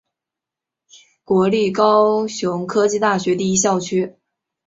[1.23, 4.15] 国立高雄科技大学第一校区。